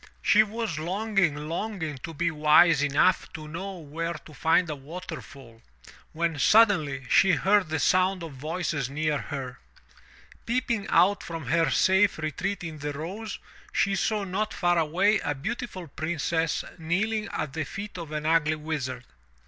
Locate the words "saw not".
13.95-14.55